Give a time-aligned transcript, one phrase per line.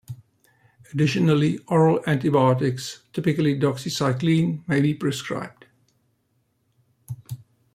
[0.95, 5.65] Additionally, oral antibiotics, typically doxycycline, may be prescribed.